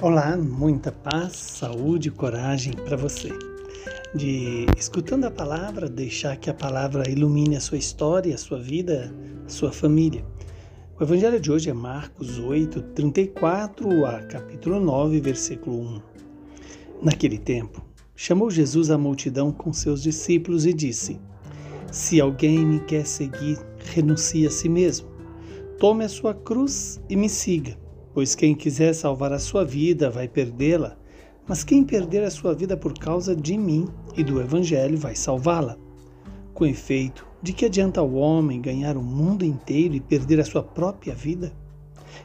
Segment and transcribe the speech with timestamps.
[0.00, 3.30] Olá, muita paz, saúde e coragem para você.
[4.14, 9.12] De escutando a palavra, deixar que a palavra ilumine a sua história, a sua vida,
[9.44, 10.24] a sua família.
[11.00, 16.02] O evangelho de hoje é Marcos 8, 34 a capítulo 9, versículo 1.
[17.02, 21.18] Naquele tempo, chamou Jesus a multidão com seus discípulos e disse:
[21.90, 23.58] Se alguém me quer seguir,
[23.92, 25.08] renuncie a si mesmo.
[25.76, 27.87] Tome a sua cruz e me siga.
[28.18, 30.98] Pois quem quiser salvar a sua vida vai perdê-la,
[31.46, 33.86] mas quem perder a sua vida por causa de mim
[34.16, 35.78] e do Evangelho vai salvá-la.
[36.52, 40.64] Com efeito, de que adianta o homem ganhar o mundo inteiro e perder a sua
[40.64, 41.52] própria vida?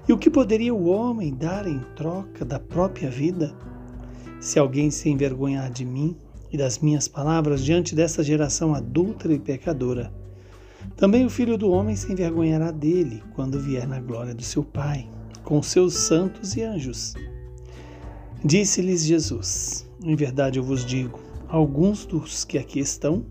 [0.09, 3.55] E o que poderia o homem dar em troca da própria vida?
[4.41, 6.17] Se alguém se envergonhar de mim
[6.51, 10.11] e das minhas palavras diante dessa geração adúltera e pecadora,
[10.97, 15.07] também o filho do homem se envergonhará dele quando vier na glória do seu Pai
[15.43, 17.13] com seus santos e anjos.
[18.43, 23.25] Disse-lhes Jesus: Em verdade eu vos digo, alguns dos que aqui estão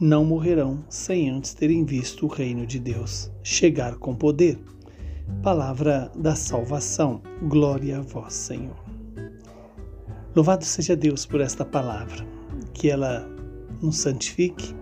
[0.00, 4.58] não morrerão sem antes terem visto o reino de Deus chegar com poder.
[5.42, 7.20] Palavra da salvação.
[7.42, 8.76] Glória a vós, Senhor.
[10.34, 12.26] Louvado seja Deus por esta palavra,
[12.72, 13.28] que ela
[13.82, 14.74] nos santifique,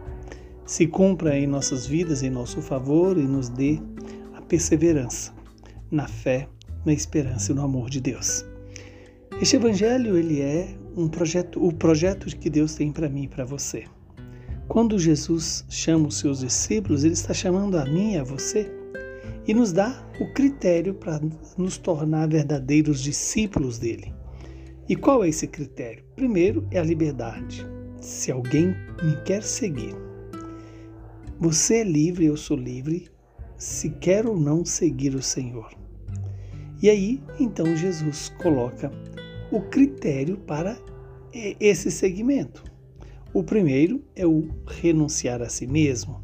[0.64, 3.80] se cumpra em nossas vidas em nosso favor e nos dê
[4.34, 5.32] a perseverança
[5.91, 6.48] na fé
[6.86, 8.46] na esperança e no amor de Deus.
[9.40, 13.44] Este evangelho ele é um projeto, o projeto que Deus tem para mim e para
[13.44, 13.84] você.
[14.68, 18.72] Quando Jesus chama os seus discípulos, ele está chamando a mim e a você
[19.46, 21.20] e nos dá o critério para
[21.56, 24.12] nos tornar verdadeiros discípulos dele.
[24.88, 26.04] E qual é esse critério?
[26.14, 27.66] Primeiro é a liberdade.
[28.00, 29.94] Se alguém me quer seguir,
[31.38, 33.08] você é livre, eu sou livre,
[33.56, 35.85] se quer ou não seguir o Senhor.
[36.82, 38.91] E aí, então, Jesus coloca
[39.50, 40.78] o critério para
[41.32, 42.64] esse segmento.
[43.32, 46.22] O primeiro é o renunciar a si mesmo,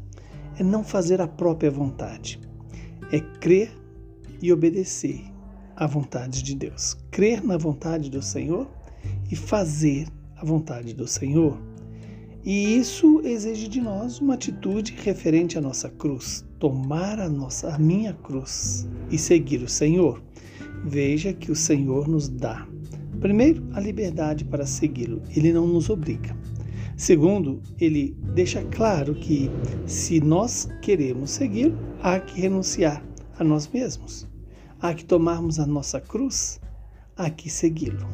[0.57, 2.39] é não fazer a própria vontade,
[3.11, 3.71] é crer
[4.41, 5.23] e obedecer
[5.75, 6.97] à vontade de Deus.
[7.11, 8.67] Crer na vontade do Senhor
[9.31, 11.57] e fazer a vontade do Senhor.
[12.45, 17.79] E isso exige de nós uma atitude referente à nossa cruz, tomar a nossa a
[17.79, 20.21] minha cruz e seguir o Senhor.
[20.83, 22.67] Veja que o Senhor nos dá,
[23.21, 26.35] primeiro, a liberdade para segui-lo, ele não nos obriga.
[26.97, 29.49] Segundo, ele deixa claro que
[29.87, 33.01] se nós queremos segui-lo, há que renunciar
[33.39, 34.27] a nós mesmos,
[34.81, 36.59] há que tomarmos a nossa cruz,
[37.15, 38.05] há que segui-lo.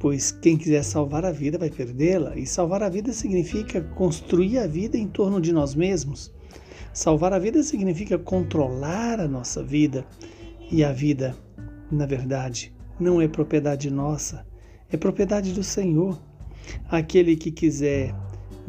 [0.00, 4.66] Pois quem quiser salvar a vida vai perdê-la, e salvar a vida significa construir a
[4.66, 6.32] vida em torno de nós mesmos.
[6.92, 10.04] Salvar a vida significa controlar a nossa vida,
[10.72, 11.36] e a vida
[11.90, 14.46] na verdade, não é propriedade nossa,
[14.90, 16.20] é propriedade do Senhor.
[16.88, 18.14] Aquele que quiser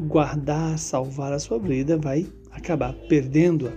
[0.00, 3.70] guardar, salvar a sua vida, vai acabar perdendo-a.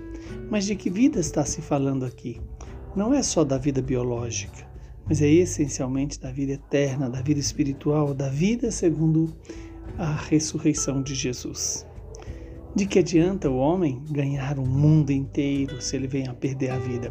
[0.49, 2.41] Mas de que vida está se falando aqui?
[2.95, 4.65] Não é só da vida biológica,
[5.07, 9.35] mas é essencialmente da vida eterna, da vida espiritual, da vida segundo
[9.97, 11.85] a ressurreição de Jesus.
[12.75, 16.77] De que adianta o homem ganhar o mundo inteiro se ele vem a perder a
[16.77, 17.09] vida?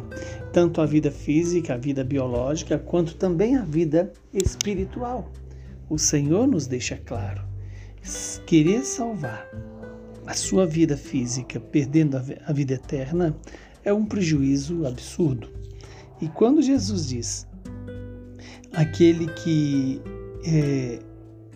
[0.53, 5.31] Tanto a vida física, a vida biológica, quanto também a vida espiritual.
[5.89, 7.41] O Senhor nos deixa claro:
[8.45, 9.49] querer salvar
[10.27, 13.35] a sua vida física perdendo a vida eterna
[13.83, 15.49] é um prejuízo absurdo.
[16.21, 17.47] E quando Jesus diz:
[18.75, 20.01] aquele que
[20.45, 20.99] é,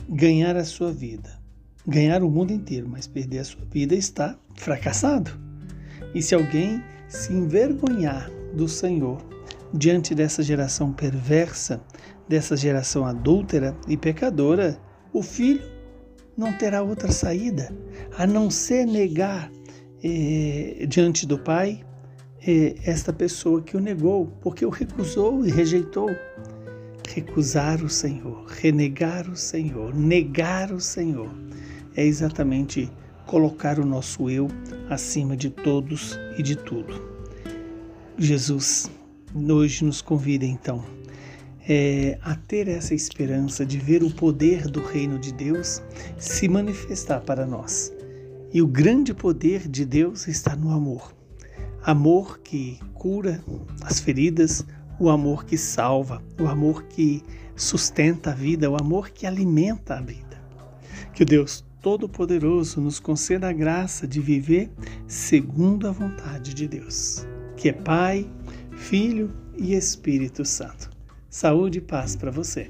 [0.10, 1.40] ganhar a sua vida
[1.90, 5.32] ganhar o mundo inteiro, mas perder a sua vida, está fracassado.
[6.14, 9.18] E se alguém se envergonhar do Senhor
[9.74, 11.82] diante dessa geração perversa,
[12.28, 14.80] dessa geração adúltera e pecadora,
[15.12, 15.62] o filho
[16.38, 17.74] não terá outra saída
[18.18, 19.52] a não ser negar
[20.04, 21.84] eh, diante do Pai
[22.48, 26.10] eh, esta pessoa que o negou, porque o recusou e rejeitou.
[27.14, 31.30] Recusar o Senhor, renegar o Senhor, negar o Senhor
[31.96, 32.88] é exatamente
[33.26, 34.48] colocar o nosso eu
[34.92, 37.02] acima de todos e de tudo.
[38.16, 38.92] Jesus
[39.34, 40.86] hoje nos convida então
[41.68, 45.82] é, a ter essa esperança de ver o poder do reino de Deus
[46.16, 47.92] se manifestar para nós.
[48.54, 51.12] E o grande poder de Deus está no amor.
[51.84, 53.44] Amor que cura
[53.82, 54.64] as feridas,
[55.00, 57.24] o amor que salva, o amor que
[57.56, 60.42] sustenta a vida, o amor que alimenta a vida.
[61.14, 64.70] Que o Deus Todo-Poderoso nos conceda a graça de viver
[65.08, 67.26] segundo a vontade de Deus,
[67.56, 68.30] que é Pai,
[68.72, 70.90] Filho e Espírito Santo.
[71.30, 72.70] Saúde e paz para você.